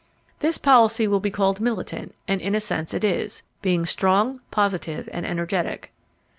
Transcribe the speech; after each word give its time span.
This 0.39 0.57
policy 0.57 1.05
will 1.07 1.19
be 1.19 1.29
called 1.29 1.61
militant 1.61 2.15
and 2.27 2.41
in 2.41 2.55
a 2.55 2.59
sense 2.59 2.91
it 2.91 3.03
is, 3.03 3.43
being 3.61 3.85
strong, 3.85 4.41
positive 4.49 5.07
and 5.13 5.27
energetic. 5.27 5.91